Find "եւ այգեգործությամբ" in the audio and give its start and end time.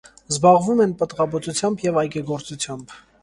1.89-2.97